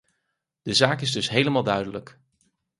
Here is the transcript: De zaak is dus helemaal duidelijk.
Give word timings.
De 0.61 0.73
zaak 0.73 1.01
is 1.01 1.11
dus 1.11 1.29
helemaal 1.29 1.63
duidelijk. 1.63 2.19